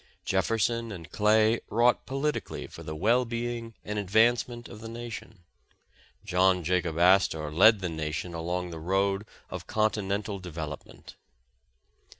[0.25, 5.07] Jefferson and Clay wrought politi cally for the well being and advancement of the na
[5.11, 5.43] tion;
[6.25, 11.17] John Jacob Astor led the nation along the road of continental development.